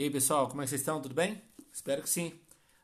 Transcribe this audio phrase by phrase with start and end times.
[0.00, 0.98] E aí, pessoal, como é que vocês estão?
[1.02, 1.42] Tudo bem?
[1.70, 2.32] Espero que sim.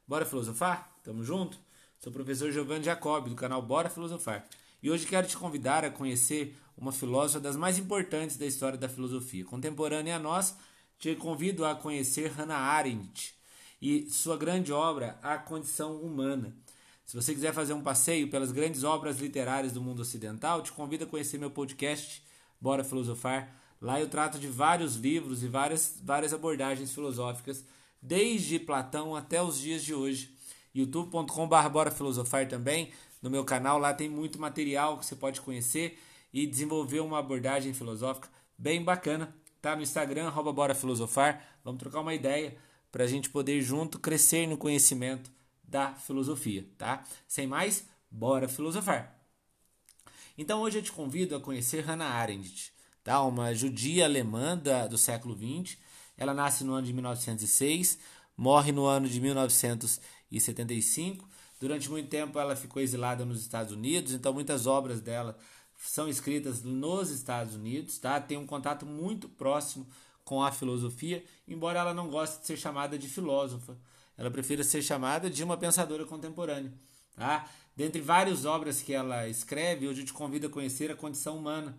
[0.06, 0.94] Bora filosofar?
[1.02, 1.58] Tamo junto?
[1.98, 4.44] Sou o professor Giovanni Jacob, do canal Bora Filosofar.
[4.82, 8.86] E hoje quero te convidar a conhecer uma filósofa das mais importantes da história da
[8.86, 9.46] filosofia.
[9.46, 10.58] Contemporânea a nós,
[10.98, 13.34] te convido a conhecer Hannah Arendt
[13.80, 16.54] e sua grande obra, A Condição Humana.
[17.06, 21.04] Se você quiser fazer um passeio pelas grandes obras literárias do mundo ocidental, te convido
[21.04, 22.22] a conhecer meu podcast
[22.60, 27.64] Bora Filosofar Lá eu trato de vários livros e várias, várias abordagens filosóficas,
[28.00, 30.34] desde Platão até os dias de hoje.
[30.74, 35.98] youtube.com.br Filosofar também, no meu canal, lá tem muito material que você pode conhecer
[36.32, 39.34] e desenvolver uma abordagem filosófica bem bacana.
[39.60, 41.42] Tá no Instagram, arroba Bora Filosofar.
[41.64, 42.56] Vamos trocar uma ideia
[42.92, 45.30] para a gente poder junto crescer no conhecimento
[45.62, 47.04] da filosofia, tá?
[47.26, 49.18] Sem mais, bora filosofar.
[50.38, 52.75] Então hoje eu te convido a conhecer Hannah Arendt
[53.06, 53.22] tá?
[53.22, 55.78] uma judia alemã da, do século XX.
[56.18, 58.00] Ela nasce no ano de 1906,
[58.36, 61.28] morre no ano de 1975.
[61.60, 65.38] Durante muito tempo ela ficou exilada nos Estados Unidos, então muitas obras dela
[65.78, 68.20] são escritas nos Estados Unidos, tá?
[68.20, 69.86] Tem um contato muito próximo
[70.24, 73.78] com a filosofia, embora ela não goste de ser chamada de filósofa.
[74.18, 76.72] Ela prefira ser chamada de uma pensadora contemporânea,
[77.14, 77.48] tá?
[77.76, 81.78] Dentre várias obras que ela escreve, hoje eu te convido a conhecer A Condição Humana,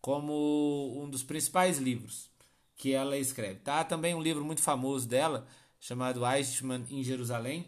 [0.00, 2.30] como um dos principais livros
[2.76, 3.60] que ela escreve.
[3.60, 5.46] Tá também um livro muito famoso dela,
[5.78, 7.66] chamado Eichmann em Jerusalém,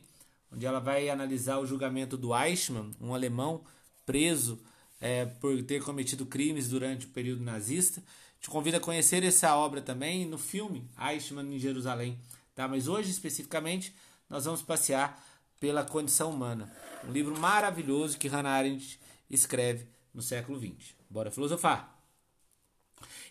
[0.50, 3.62] onde ela vai analisar o julgamento do Eichmann, um alemão
[4.06, 4.62] preso
[5.00, 8.02] é, por ter cometido crimes durante o período nazista.
[8.40, 12.18] Te convido a conhecer essa obra também no filme Eichmann em Jerusalém.
[12.54, 12.66] Tá?
[12.66, 13.94] Mas hoje, especificamente,
[14.28, 15.22] nós vamos passear
[15.60, 16.72] pela condição humana.
[17.06, 18.98] Um livro maravilhoso que Hannah Arendt
[19.30, 20.94] escreve no século XX.
[21.08, 21.91] Bora filosofar!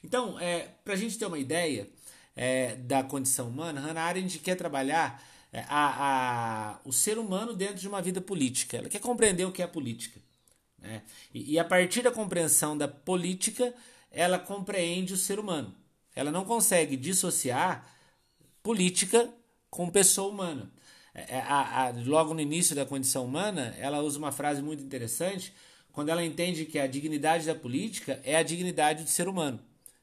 [0.03, 1.89] Então, é, para a gente ter uma ideia
[2.35, 5.23] é, da condição humana, Hannah Arendt quer trabalhar
[5.53, 8.77] é, a, a, o ser humano dentro de uma vida política.
[8.77, 10.19] Ela quer compreender o que é política.
[10.79, 11.03] Né?
[11.33, 13.73] E, e a partir da compreensão da política,
[14.09, 15.73] ela compreende o ser humano.
[16.15, 17.87] Ela não consegue dissociar
[18.63, 19.29] política
[19.69, 20.71] com pessoa humana.
[21.13, 24.83] É, é, a, a, logo no início da condição humana, ela usa uma frase muito
[24.83, 25.53] interessante
[25.91, 29.59] quando ela entende que a dignidade da política é a dignidade do ser humano.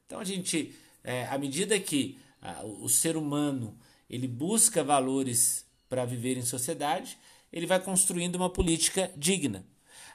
[0.09, 3.77] Então a gente, é, à medida que a, o ser humano
[4.09, 7.15] ele busca valores para viver em sociedade,
[7.53, 9.63] ele vai construindo uma política digna.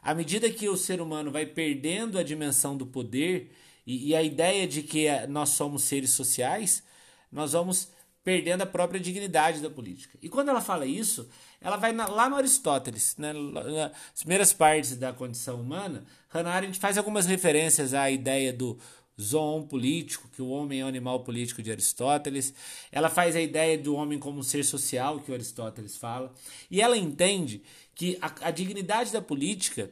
[0.03, 3.55] À medida que o ser humano vai perdendo a dimensão do poder
[3.87, 6.83] e, e a ideia de que é, nós somos seres sociais,
[7.31, 7.87] nós vamos
[8.25, 10.19] perdendo a própria dignidade da política.
[10.21, 11.29] E quando ela fala isso,
[11.61, 16.81] ela vai na, lá no Aristóteles, né, nas primeiras partes da condição humana, Hannah Arendt
[16.81, 18.77] faz algumas referências à ideia do
[19.21, 22.55] zoon político, que o homem é o animal político de Aristóteles.
[22.91, 26.33] Ela faz a ideia do homem como um ser social, que Aristóteles fala.
[26.71, 27.63] E ela entende
[27.95, 29.91] que a, a dignidade da política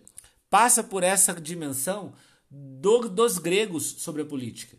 [0.50, 2.12] passa por essa dimensão
[2.50, 4.76] do, dos gregos sobre a política.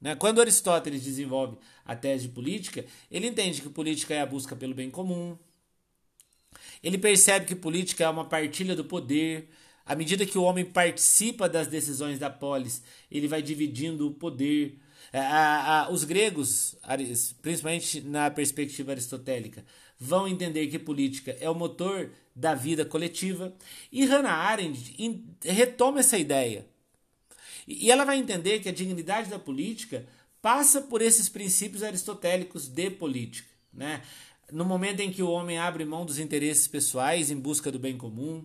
[0.00, 0.14] Né?
[0.14, 4.74] Quando Aristóteles desenvolve a tese de política, ele entende que política é a busca pelo
[4.74, 5.36] bem comum.
[6.82, 9.50] Ele percebe que política é uma partilha do poder,
[9.88, 14.78] à medida que o homem participa das decisões da polis, ele vai dividindo o poder.
[15.10, 16.76] É, os gregos,
[17.40, 19.64] principalmente na perspectiva aristotélica,
[19.98, 23.54] vão entender que política é o motor da vida coletiva.
[23.90, 24.94] E Hannah Arendt
[25.42, 26.66] retoma essa ideia.
[27.66, 30.06] E ela vai entender que a dignidade da política
[30.42, 33.48] passa por esses princípios aristotélicos de política.
[33.72, 34.02] Né?
[34.52, 37.96] No momento em que o homem abre mão dos interesses pessoais em busca do bem
[37.96, 38.44] comum,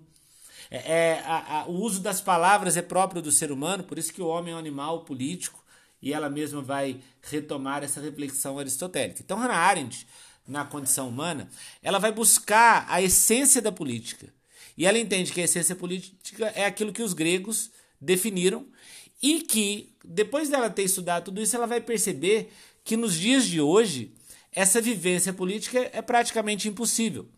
[0.77, 4.21] é, a, a, o uso das palavras é próprio do ser humano, por isso que
[4.21, 5.63] o homem é um animal político
[6.01, 9.21] e ela mesma vai retomar essa reflexão aristotélica.
[9.21, 10.07] Então, Hannah Arendt,
[10.47, 11.47] na condição humana,
[11.81, 14.33] ela vai buscar a essência da política.
[14.75, 17.69] E ela entende que a essência política é aquilo que os gregos
[18.01, 18.65] definiram
[19.21, 22.51] e que, depois dela ter estudado tudo isso, ela vai perceber
[22.83, 24.11] que nos dias de hoje,
[24.51, 27.29] essa vivência política é praticamente impossível.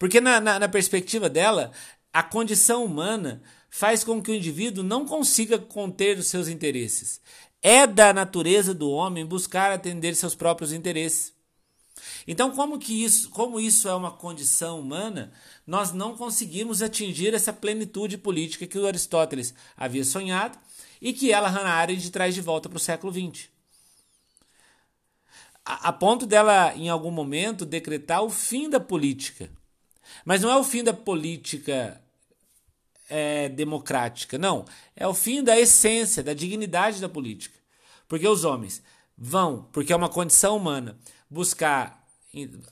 [0.00, 1.72] Porque, na, na, na perspectiva dela,
[2.10, 7.20] a condição humana faz com que o indivíduo não consiga conter os seus interesses.
[7.60, 11.34] É da natureza do homem buscar atender seus próprios interesses.
[12.26, 15.34] Então, como que isso, como isso é uma condição humana,
[15.66, 20.58] nós não conseguimos atingir essa plenitude política que o Aristóteles havia sonhado
[20.98, 23.50] e que ela, Hannah Arendt, traz de volta para o século XX.
[25.62, 29.59] A, a ponto dela, em algum momento, decretar o fim da política.
[30.24, 32.00] Mas não é o fim da política
[33.08, 34.64] é, democrática, não.
[34.94, 37.58] É o fim da essência, da dignidade da política.
[38.08, 38.82] Porque os homens
[39.16, 40.98] vão, porque é uma condição humana,
[41.28, 42.00] buscar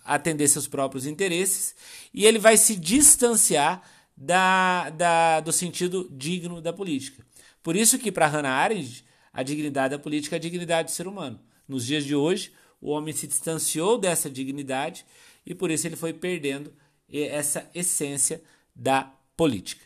[0.04, 1.74] atender seus próprios interesses
[2.14, 3.82] e ele vai se distanciar
[4.16, 7.24] da, da, do sentido digno da política.
[7.62, 11.06] Por isso que para Hannah Arendt a dignidade da política é a dignidade do ser
[11.06, 11.40] humano.
[11.66, 15.04] Nos dias de hoje, o homem se distanciou dessa dignidade
[15.44, 16.72] e por isso ele foi perdendo
[17.10, 18.42] essa essência
[18.74, 19.84] da política.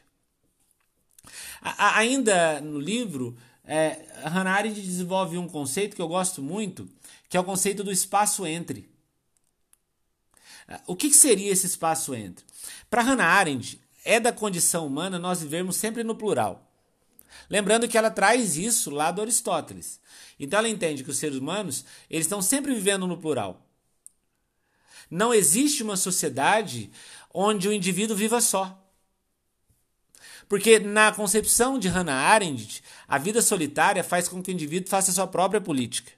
[1.60, 6.88] A, ainda no livro, é, Hannah Arendt desenvolve um conceito que eu gosto muito,
[7.28, 8.90] que é o conceito do espaço entre.
[10.86, 12.44] O que, que seria esse espaço entre?
[12.88, 16.68] Para Hannah Arendt, é da condição humana nós vivermos sempre no plural.
[17.48, 20.00] Lembrando que ela traz isso lá do Aristóteles.
[20.38, 23.64] Então ela entende que os seres humanos eles estão sempre vivendo no plural.
[25.12, 26.91] Não existe uma sociedade
[27.35, 28.82] onde o indivíduo viva só.
[30.49, 35.11] Porque na concepção de Hannah Arendt, a vida solitária faz com que o indivíduo faça
[35.11, 36.12] a sua própria política.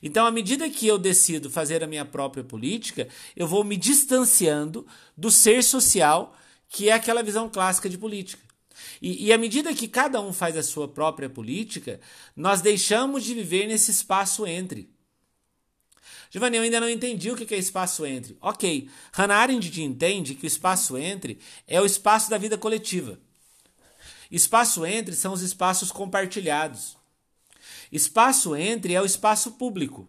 [0.00, 4.86] Então, à medida que eu decido fazer a minha própria política, eu vou me distanciando
[5.16, 6.36] do ser social,
[6.68, 8.42] que é aquela visão clássica de política.
[9.02, 11.98] E, e à medida que cada um faz a sua própria política,
[12.36, 14.88] nós deixamos de viver nesse espaço entre.
[16.30, 18.36] Giovanni, eu ainda não entendi o que é espaço entre.
[18.40, 23.18] Ok, Hannah Arendt entende que o espaço entre é o espaço da vida coletiva.
[24.30, 26.96] Espaço entre são os espaços compartilhados.
[27.90, 30.08] Espaço entre é o espaço público,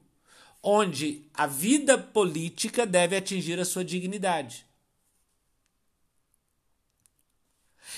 [0.62, 4.69] onde a vida política deve atingir a sua dignidade.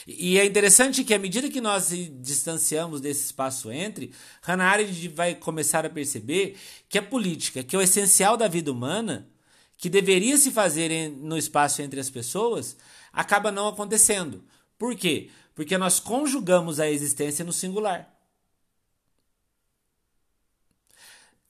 [0.08, 5.08] E é interessante que à medida que nós se distanciamos desse espaço entre, Hannah Arendt
[5.10, 6.58] vai começar a perceber
[6.90, 9.30] que a política, que é o essencial da vida humana,
[9.78, 12.78] que deveria se fazer no espaço entre as pessoas,
[13.12, 14.44] acaba não acontecendo.
[14.78, 15.30] Por quê?
[15.54, 18.12] Porque nós conjugamos a existência no singular.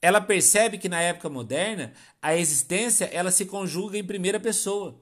[0.01, 4.99] Ela percebe que na época moderna, a existência ela se conjuga em primeira pessoa.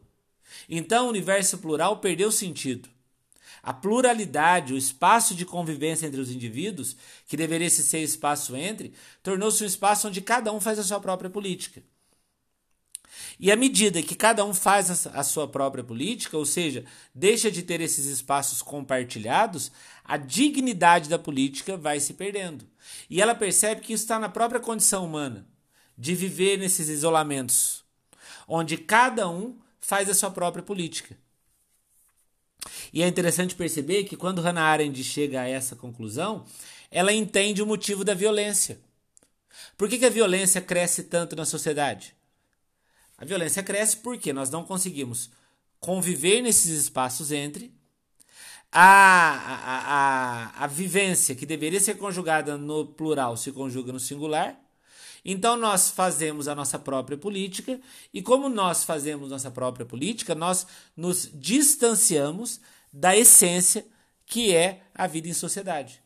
[0.68, 2.90] Então o universo plural perdeu sentido.
[3.70, 9.64] A pluralidade, o espaço de convivência entre os indivíduos, que deveria ser espaço entre, tornou-se
[9.64, 11.84] um espaço onde cada um faz a sua própria política.
[13.40, 16.84] E à medida que cada um faz a sua própria política, ou seja,
[17.14, 19.72] deixa de ter esses espaços compartilhados,
[20.04, 22.68] a dignidade da política vai se perdendo.
[23.08, 25.48] E ela percebe que isso está na própria condição humana,
[25.96, 27.84] de viver nesses isolamentos,
[28.48, 31.16] onde cada um faz a sua própria política.
[32.92, 36.46] E é interessante perceber que quando Hannah Arendt chega a essa conclusão,
[36.92, 38.80] ela entende o motivo da violência.
[39.78, 42.16] Por que, que a violência cresce tanto na sociedade?
[43.18, 45.30] A violência cresce porque nós não conseguimos
[45.80, 47.74] conviver nesses espaços entre
[48.72, 54.60] a, a, a, a vivência que deveria ser conjugada no plural se conjuga no singular
[55.24, 57.80] então nós fazemos a nossa própria política
[58.14, 62.60] e como nós fazemos nossa própria política, nós nos distanciamos
[62.92, 63.86] da essência
[64.26, 66.02] que é a vida em sociedade.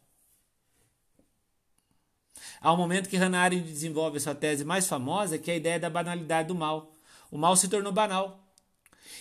[2.59, 5.57] Há um momento que Hannah Arendt desenvolve a sua tese mais famosa, que é a
[5.57, 6.93] ideia da banalidade do mal.
[7.29, 8.39] O mal se tornou banal.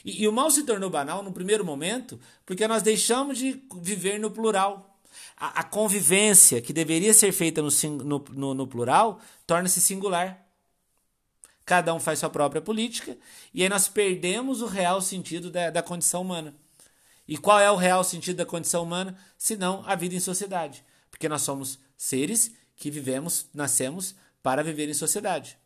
[0.05, 4.19] E, e o mal se tornou banal no primeiro momento porque nós deixamos de viver
[4.19, 4.92] no plural
[5.37, 7.69] a, a convivência que deveria ser feita no,
[8.05, 10.47] no, no, no plural torna-se singular.
[11.65, 13.17] Cada um faz sua própria política
[13.55, 16.55] e aí nós perdemos o real sentido da, da condição humana.
[17.27, 19.17] E qual é o real sentido da condição humana?
[19.39, 20.85] Senão a vida em sociedade.
[21.11, 25.57] Porque nós somos seres que vivemos, nascemos para viver em sociedade.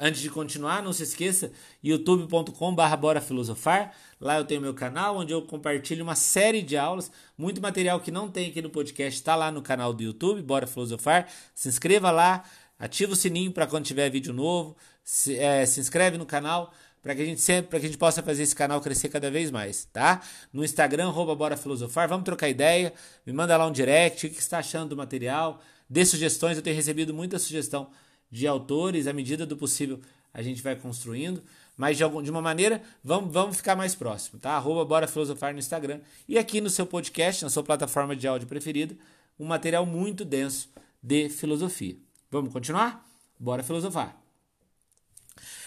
[0.00, 1.50] Antes de continuar, não se esqueça,
[1.82, 3.92] youtube.com.br bora filosofar.
[4.20, 8.12] Lá eu tenho meu canal, onde eu compartilho uma série de aulas, muito material que
[8.12, 11.26] não tem aqui no podcast, está lá no canal do YouTube, Bora Filosofar.
[11.52, 12.44] Se inscreva lá,
[12.78, 17.16] ativa o sininho para quando tiver vídeo novo, se, é, se inscreve no canal para
[17.16, 19.50] que a gente sempre, para que a gente possa fazer esse canal crescer cada vez
[19.50, 20.20] mais, tá?
[20.52, 22.92] No Instagram, Bora Filosofar, vamos trocar ideia,
[23.26, 26.76] me manda lá um direct, o que está achando do material, dê sugestões, eu tenho
[26.76, 27.90] recebido muita sugestão
[28.30, 30.00] de autores, à medida do possível
[30.32, 31.42] a gente vai construindo,
[31.76, 34.52] mas de, algum, de uma maneira vamos, vamos ficar mais próximo, tá?
[34.52, 38.46] Arroba Bora Filosofar no Instagram e aqui no seu podcast, na sua plataforma de áudio
[38.46, 38.96] preferida,
[39.38, 40.68] um material muito denso
[41.02, 41.96] de filosofia.
[42.30, 43.08] Vamos continuar?
[43.38, 44.20] Bora filosofar.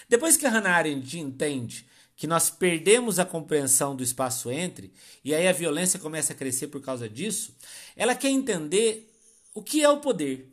[0.08, 4.92] Depois que a Hannah Arendt entende que nós perdemos a compreensão do espaço entre,
[5.24, 7.56] e aí a violência começa a crescer por causa disso,
[7.96, 9.10] ela quer entender
[9.54, 10.51] o que é o poder.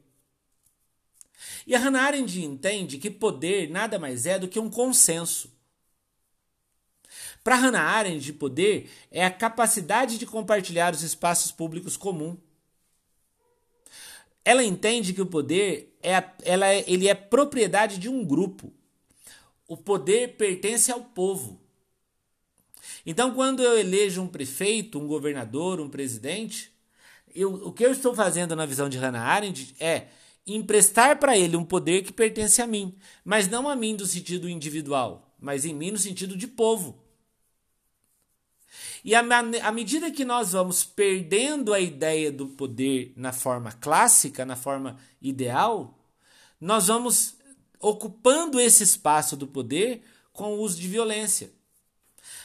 [1.65, 5.51] E a Hannah Arendt entende que poder nada mais é do que um consenso.
[7.43, 12.37] Para Hannah Arendt, poder é a capacidade de compartilhar os espaços públicos comuns.
[14.43, 18.73] ela entende que o poder é, ela é, ele é propriedade de um grupo.
[19.67, 21.61] O poder pertence ao povo.
[23.05, 26.71] Então, quando eu elejo um prefeito, um governador, um presidente,
[27.33, 30.07] eu, o que eu estou fazendo na visão de Hannah Arendt é
[30.55, 34.49] emprestar para ele um poder que pertence a mim, mas não a mim do sentido
[34.49, 37.03] individual, mas em mim no sentido de povo.
[39.03, 44.55] E à medida que nós vamos perdendo a ideia do poder na forma clássica, na
[44.55, 45.97] forma ideal,
[46.59, 47.35] nós vamos
[47.79, 50.03] ocupando esse espaço do poder
[50.33, 51.51] com o uso de violência.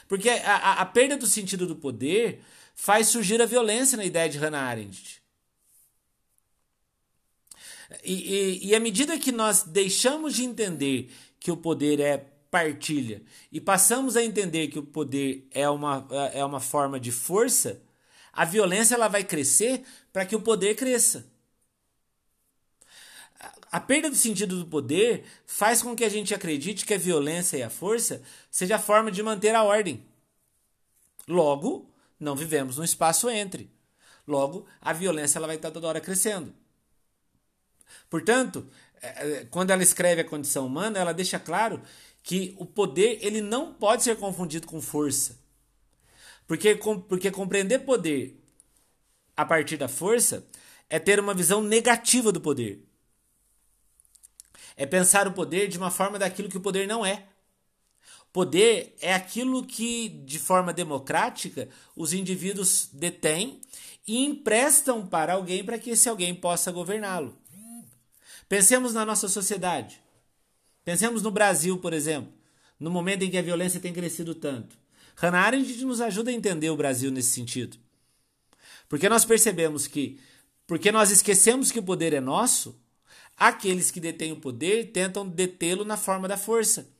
[0.09, 2.43] Porque a, a, a perda do sentido do poder
[2.75, 5.24] faz surgir a violência na ideia de Hannah Arendt.
[8.03, 12.19] E, e, e à medida que nós deixamos de entender que o poder é
[12.51, 17.83] partilha e passamos a entender que o poder é uma, é uma forma de força,
[18.33, 21.27] a violência ela vai crescer para que o poder cresça.
[23.71, 27.57] A perda do sentido do poder faz com que a gente acredite que a violência
[27.57, 30.05] e a força seja a forma de manter a ordem.
[31.27, 33.69] Logo, não vivemos no espaço entre.
[34.27, 36.55] Logo, a violência ela vai estar toda hora crescendo.
[38.09, 38.67] Portanto,
[39.01, 41.83] é, é, quando ela escreve a condição humana, ela deixa claro
[42.23, 45.39] que o poder ele não pode ser confundido com força.
[46.47, 46.75] Porque,
[47.09, 48.41] porque compreender poder
[49.37, 50.47] a partir da força
[50.89, 52.83] é ter uma visão negativa do poder.
[54.77, 57.27] É pensar o poder de uma forma daquilo que o poder não é.
[58.33, 63.61] Poder é aquilo que, de forma democrática, os indivíduos detêm
[64.07, 67.39] e emprestam para alguém para que esse alguém possa governá-lo.
[68.49, 70.01] Pensemos na nossa sociedade.
[70.85, 72.33] Pensemos no Brasil, por exemplo,
[72.79, 74.77] no momento em que a violência tem crescido tanto.
[75.17, 77.79] Hannah Arendt nos ajuda a entender o Brasil nesse sentido.
[78.89, 80.21] Porque nós percebemos que,
[80.67, 82.79] porque nós esquecemos que o poder é nosso,
[83.37, 86.93] aqueles que detêm o poder tentam detê-lo na forma da força.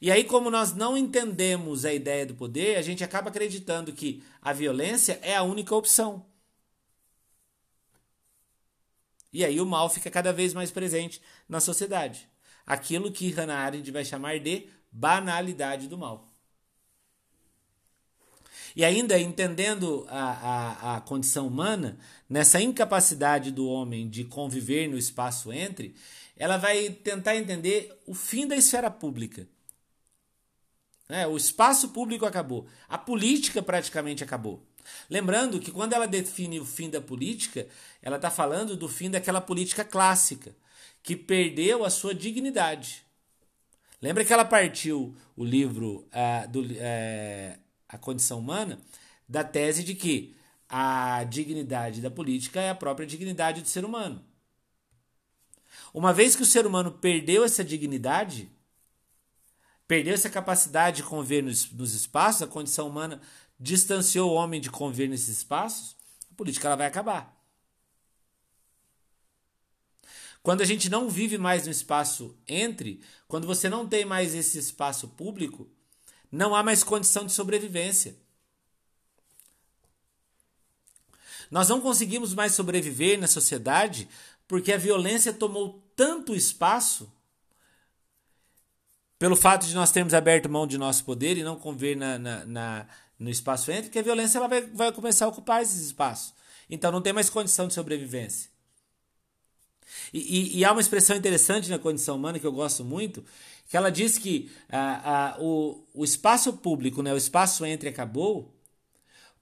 [0.00, 4.22] E aí, como nós não entendemos a ideia do poder, a gente acaba acreditando que
[4.42, 6.24] a violência é a única opção.
[9.32, 12.28] E aí o mal fica cada vez mais presente na sociedade.
[12.66, 16.26] Aquilo que Hannah Arendt vai chamar de banalidade do mal.
[18.74, 24.98] E ainda entendendo a, a, a condição humana, nessa incapacidade do homem de conviver no
[24.98, 25.94] espaço entre,
[26.36, 29.48] ela vai tentar entender o fim da esfera pública.
[31.08, 32.66] É, o espaço público acabou.
[32.88, 34.62] A política praticamente acabou.
[35.08, 37.66] Lembrando que quando ela define o fim da política,
[38.02, 40.54] ela está falando do fim daquela política clássica,
[41.02, 43.04] que perdeu a sua dignidade.
[44.00, 48.78] Lembra que ela partiu o livro uh, do, uh, A Condição Humana
[49.28, 50.34] da tese de que
[50.68, 54.24] a dignidade da política é a própria dignidade do ser humano.
[55.94, 58.50] Uma vez que o ser humano perdeu essa dignidade,
[59.86, 63.20] perdeu essa capacidade de conviver nos, nos espaços, a condição humana
[63.58, 65.96] distanciou o homem de conviver nesses espaços,
[66.30, 67.34] a política ela vai acabar.
[70.42, 74.58] Quando a gente não vive mais no espaço entre, quando você não tem mais esse
[74.58, 75.68] espaço público,
[76.30, 78.16] não há mais condição de sobrevivência.
[81.50, 84.08] Nós não conseguimos mais sobreviver na sociedade
[84.46, 87.12] porque a violência tomou tanto espaço
[89.18, 92.44] pelo fato de nós termos aberto mão de nosso poder e não conviver na, na,
[92.44, 96.34] na no espaço entre, que a violência ela vai, vai começar a ocupar esses espaços.
[96.68, 98.50] Então não tem mais condição de sobrevivência.
[100.12, 103.24] E, e, e, há uma expressão interessante na condição humana que eu gosto muito,
[103.68, 108.54] que ela diz que ah, ah, o, o espaço público, né, o espaço entre acabou,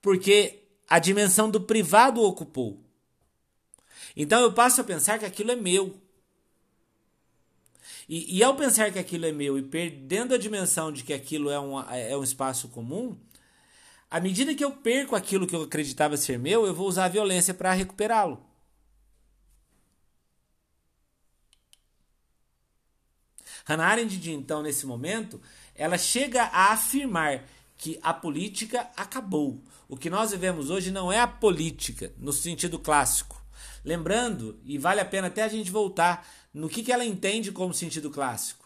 [0.00, 2.80] porque a dimensão do privado ocupou.
[4.16, 6.00] Então eu passo a pensar que aquilo é meu.
[8.08, 11.50] E, e ao pensar que aquilo é meu e perdendo a dimensão de que aquilo
[11.50, 13.18] é um, é um espaço comum,
[14.14, 17.08] à medida que eu perco aquilo que eu acreditava ser meu, eu vou usar a
[17.08, 18.40] violência para recuperá-lo.
[23.64, 25.42] Hannah Arendt, então, nesse momento,
[25.74, 27.42] ela chega a afirmar
[27.76, 29.60] que a política acabou.
[29.88, 33.44] O que nós vivemos hoje não é a política no sentido clássico.
[33.84, 37.74] Lembrando, e vale a pena até a gente voltar no que, que ela entende como
[37.74, 38.64] sentido clássico.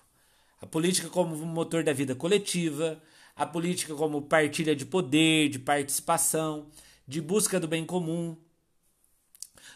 [0.61, 3.03] A política como motor da vida coletiva,
[3.39, 6.67] a política como partilha de poder, de participação,
[7.07, 8.37] de busca do bem comum,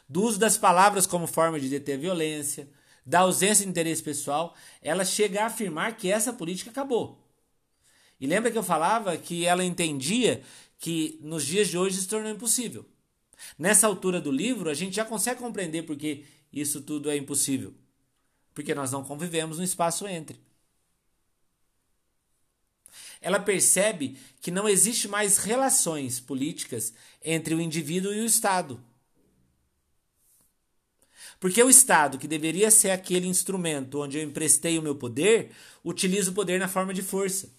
[0.09, 2.69] do uso das palavras como forma de deter a violência,
[3.07, 7.25] da ausência de interesse pessoal, ela chega a afirmar que essa política acabou.
[8.21, 10.43] E lembra que eu falava que ela entendia
[10.79, 12.85] que nos dias de hoje se tornou impossível.
[13.57, 17.73] Nessa altura do livro, a gente já consegue compreender porque isso tudo é impossível.
[18.53, 20.41] Porque nós não convivemos no espaço entre.
[23.23, 26.93] Ela percebe que não existe mais relações políticas
[27.25, 28.83] entre o indivíduo e o Estado.
[31.39, 35.53] Porque o Estado, que deveria ser aquele instrumento onde eu emprestei o meu poder,
[35.85, 37.51] utiliza o poder na forma de força.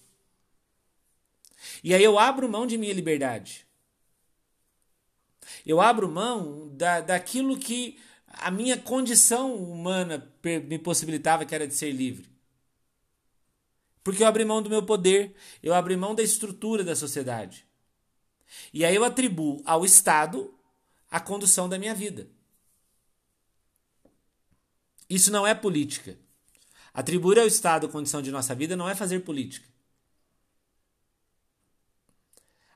[1.82, 3.66] E aí eu abro mão de minha liberdade.
[5.66, 11.74] Eu abro mão da, daquilo que a minha condição humana me possibilitava, que era de
[11.74, 12.33] ser livre.
[14.04, 17.66] Porque eu abri mão do meu poder, eu abri mão da estrutura da sociedade.
[18.72, 20.54] E aí eu atribuo ao Estado
[21.10, 22.28] a condução da minha vida.
[25.08, 26.18] Isso não é política.
[26.92, 29.68] Atribuir ao Estado a condição de nossa vida não é fazer política.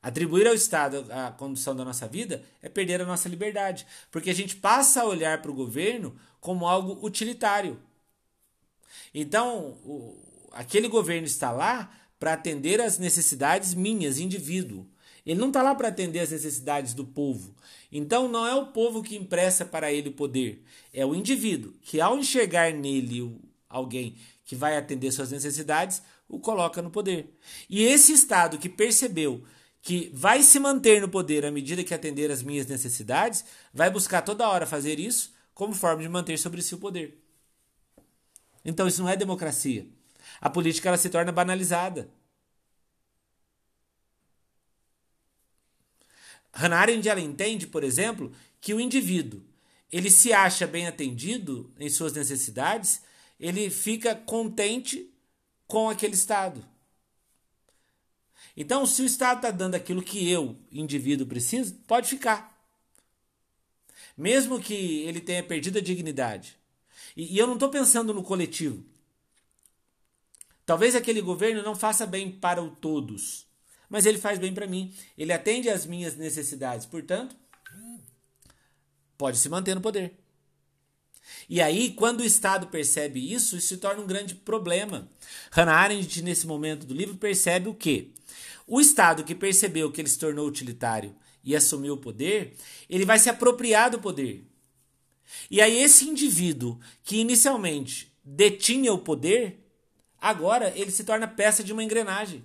[0.00, 4.34] Atribuir ao Estado a condução da nossa vida é perder a nossa liberdade, porque a
[4.34, 7.78] gente passa a olhar para o governo como algo utilitário.
[9.12, 10.27] Então, o,
[10.58, 11.88] aquele governo está lá
[12.18, 14.84] para atender às necessidades minhas, indivíduo.
[15.24, 17.54] Ele não está lá para atender às necessidades do povo.
[17.92, 22.00] Então, não é o povo que impressa para ele o poder, é o indivíduo que,
[22.00, 23.38] ao enxergar nele
[23.68, 27.38] alguém que vai atender suas necessidades, o coloca no poder.
[27.70, 29.44] E esse Estado que percebeu
[29.80, 34.22] que vai se manter no poder à medida que atender às minhas necessidades, vai buscar
[34.22, 37.16] toda hora fazer isso como forma de manter sobre si o poder.
[38.64, 39.86] Então isso não é democracia.
[40.40, 42.10] A política ela se torna banalizada.
[46.52, 49.42] Hannah Arendt ela entende, por exemplo, que o indivíduo
[49.90, 53.02] ele se acha bem atendido em suas necessidades,
[53.40, 55.10] ele fica contente
[55.66, 56.64] com aquele estado.
[58.56, 62.58] Então, se o Estado está dando aquilo que eu, indivíduo, preciso, pode ficar.
[64.16, 66.58] Mesmo que ele tenha perdido a dignidade.
[67.16, 68.84] E, e eu não estou pensando no coletivo.
[70.68, 73.46] Talvez aquele governo não faça bem para o todos,
[73.88, 74.92] mas ele faz bem para mim.
[75.16, 76.84] Ele atende às minhas necessidades.
[76.84, 77.34] Portanto,
[79.16, 80.12] pode se manter no poder.
[81.48, 85.10] E aí, quando o Estado percebe isso, isso se torna um grande problema.
[85.50, 88.10] Hannah Arendt, nesse momento do livro, percebe o quê?
[88.66, 92.54] O Estado que percebeu que ele se tornou utilitário e assumiu o poder,
[92.90, 94.44] ele vai se apropriar do poder.
[95.50, 99.64] E aí, esse indivíduo que inicialmente detinha o poder,
[100.20, 102.44] agora ele se torna peça de uma engrenagem.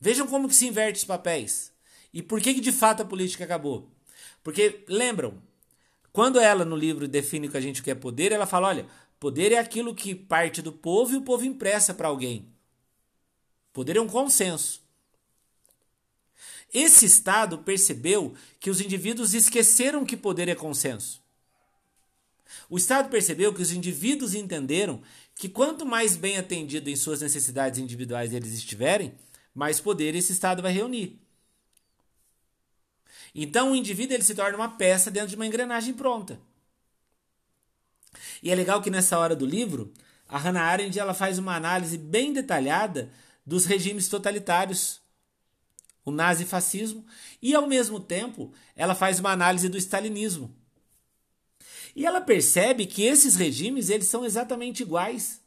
[0.00, 1.72] Vejam como que se inverte os papéis.
[2.12, 3.90] E por que, que de fato a política acabou?
[4.42, 5.42] Porque, lembram,
[6.12, 8.86] quando ela no livro define o que a gente quer poder, ela fala: olha,
[9.18, 12.48] poder é aquilo que parte do povo e o povo empresta para alguém.
[13.72, 14.82] Poder é um consenso.
[16.72, 21.22] Esse Estado percebeu que os indivíduos esqueceram que poder é consenso.
[22.68, 25.02] O Estado percebeu que os indivíduos entenderam
[25.38, 29.14] que quanto mais bem atendido em suas necessidades individuais eles estiverem,
[29.54, 31.16] mais poder esse Estado vai reunir.
[33.32, 36.40] Então o indivíduo ele se torna uma peça dentro de uma engrenagem pronta.
[38.42, 39.92] E é legal que nessa hora do livro,
[40.28, 43.08] a Hannah Arendt ela faz uma análise bem detalhada
[43.46, 45.00] dos regimes totalitários,
[46.04, 47.06] o nazifascismo,
[47.40, 50.52] e ao mesmo tempo ela faz uma análise do stalinismo.
[51.94, 55.40] E ela percebe que esses regimes eles são exatamente iguais.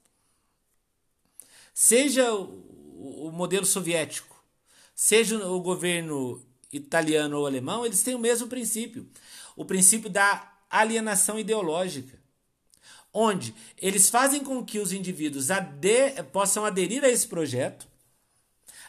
[1.74, 4.44] Seja o, modelo soviético,
[4.94, 9.10] seja o governo italiano ou alemão, eles têm o mesmo princípio,
[9.56, 12.22] o princípio da alienação ideológica
[13.14, 17.88] onde eles fazem com que os indivíduos ade possam aderir a esse projeto,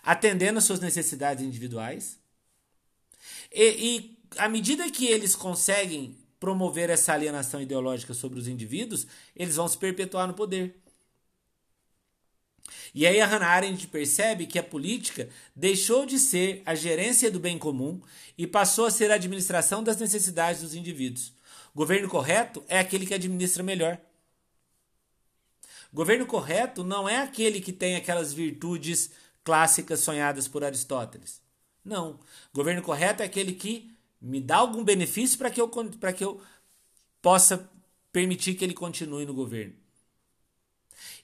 [0.03, 2.19] atendendo às suas necessidades individuais.
[3.53, 9.55] E, e à medida que eles conseguem promover essa alienação ideológica sobre os indivíduos, eles
[9.55, 10.75] vão se perpetuar no poder.
[12.93, 17.39] E aí a Hannah Arendt percebe que a política deixou de ser a gerência do
[17.39, 18.03] bem comum
[18.37, 21.33] e passou a ser a administração das necessidades dos indivíduos.
[21.73, 23.97] Governo correto é aquele que administra melhor.
[25.93, 29.13] Governo correto não é aquele que tem aquelas virtudes
[29.45, 31.41] clássicas sonhadas por Aristóteles.
[31.85, 32.19] Não.
[32.53, 33.92] Governo correto é aquele que
[34.23, 36.41] me dá algum benefício para que, eu, que eu
[37.21, 37.69] possa
[38.13, 39.75] permitir que ele continue no governo.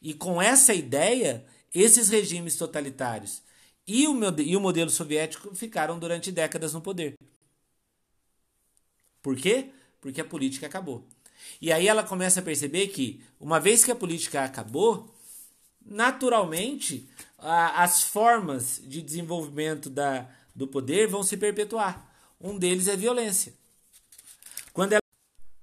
[0.03, 3.43] E com essa ideia, esses regimes totalitários
[3.87, 7.17] e o, meu, e o modelo soviético ficaram durante décadas no poder.
[9.23, 9.71] Por quê?
[10.01, 11.07] Porque a política acabou.
[11.61, 15.15] E aí ela começa a perceber que, uma vez que a política acabou,
[15.85, 17.09] naturalmente
[17.39, 22.07] a, as formas de desenvolvimento da, do poder vão se perpetuar.
[22.40, 23.53] Um deles é violência.
[24.72, 25.03] Quando ela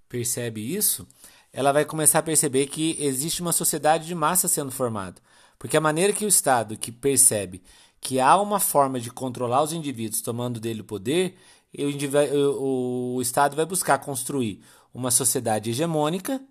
[0.10, 1.08] percebe isso,
[1.54, 5.22] ela vai começar a perceber que existe uma sociedade de massa sendo formada.
[5.58, 7.64] Porque a maneira que o Estado que percebe
[8.02, 11.38] que há uma forma de controlar os indivíduos tomando dele o poder,
[11.74, 14.62] o, Estado vai buscar construir
[14.94, 16.42] uma sociedade hegemônica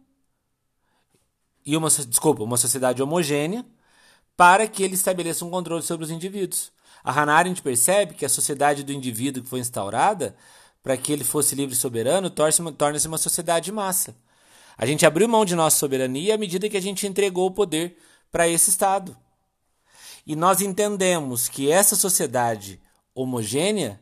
[1.64, 3.64] e uma desculpa, uma sociedade homogênea
[4.36, 6.72] para que ele estabeleça um controle sobre os indivíduos.
[7.04, 10.34] A Hannah Arendt percebe que a sociedade do indivíduo que foi instaurada
[10.82, 14.16] para que ele fosse livre e soberano torna-se uma sociedade de massa.
[14.76, 17.98] A gente abriu mão de nossa soberania à medida que a gente entregou o poder
[18.32, 19.16] para esse Estado.
[20.26, 22.80] E nós entendemos que essa sociedade
[23.14, 24.00] homogênea,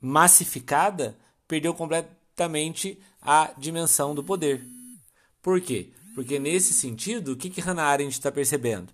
[0.00, 1.16] massificada,
[1.48, 4.64] perdeu completamente a dimensão do poder.
[5.42, 5.90] Por quê?
[6.14, 8.92] Porque nesse sentido, o que, que Hannah Arendt está percebendo?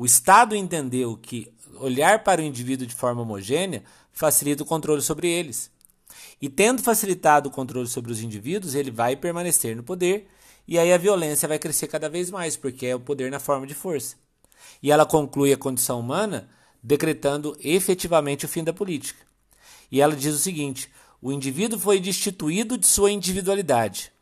[0.00, 3.82] O Estado entendeu que olhar para o indivíduo de forma homogênea
[4.12, 5.72] facilita o controle sobre eles.
[6.40, 10.28] E tendo facilitado o controle sobre os indivíduos, ele vai permanecer no poder
[10.68, 13.66] e aí a violência vai crescer cada vez mais, porque é o poder na forma
[13.66, 14.14] de força.
[14.80, 16.48] E ela conclui a condição humana
[16.80, 19.26] decretando efetivamente o fim da política.
[19.90, 20.88] E ela diz o seguinte:
[21.20, 24.12] o indivíduo foi destituído de sua individualidade.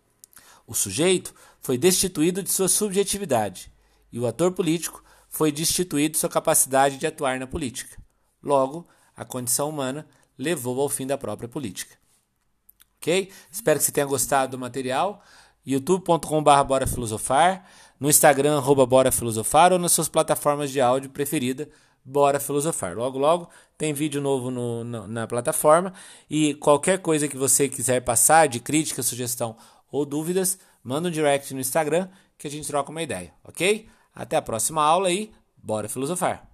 [0.66, 3.70] O sujeito foi destituído de sua subjetividade.
[4.10, 5.04] E o ator político
[5.36, 7.98] foi destituído de sua capacidade de atuar na política.
[8.42, 11.94] Logo, a condição humana levou ao fim da própria política.
[12.96, 13.30] Ok?
[13.50, 15.22] Espero que você tenha gostado do material.
[15.66, 17.66] youtube.com.br Bora Filosofar,
[18.00, 21.68] no Instagram, arroba Bora Filosofar, ou nas suas plataformas de áudio preferida,
[22.02, 22.96] Bora Filosofar.
[22.96, 25.92] Logo, logo tem vídeo novo no, na plataforma.
[26.30, 29.54] E qualquer coisa que você quiser passar, de crítica, sugestão
[29.92, 33.86] ou dúvidas, manda um direct no Instagram que a gente troca uma ideia, ok?
[34.16, 36.48] Até a próxima aula e bora filosofar!